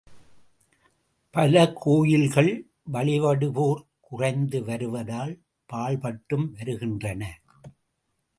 பல 1.33 1.71
கோயில்கள் 1.73 2.49
வழிபடுவோர் 2.93 3.85
குறைந்து 3.99 4.63
வருவதால் 4.63 5.39
பாழ் 5.65 5.97
பட்டும் 5.97 6.51
வருகின்றன. 6.51 7.39